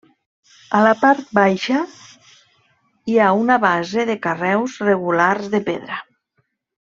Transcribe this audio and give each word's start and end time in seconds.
A 0.77 0.79
la 0.85 0.93
part 1.01 1.27
baixa 1.39 1.81
hi 3.11 3.19
ha 3.19 3.27
una 3.43 3.59
base 3.67 4.07
de 4.11 4.17
carreus 4.25 4.79
regulars 4.89 5.53
de 5.57 5.61
pedra. 5.69 6.01